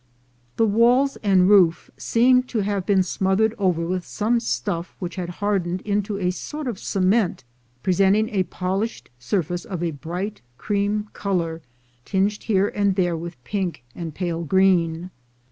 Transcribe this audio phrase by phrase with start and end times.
[0.55, 5.29] The walls and roof seemed to have been smothered over with some stuff which had
[5.29, 7.43] hardened into a sort of cement,
[7.83, 11.61] presenting a polished surface of a bright cream color,
[12.03, 15.11] tinged here and there with pink and pale green.